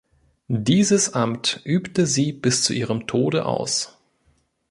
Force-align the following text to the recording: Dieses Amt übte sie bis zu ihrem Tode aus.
Dieses 0.47 1.13
Amt 1.13 1.61
übte 1.63 2.07
sie 2.07 2.31
bis 2.33 2.63
zu 2.63 2.73
ihrem 2.73 3.05
Tode 3.05 3.45
aus. 3.45 3.99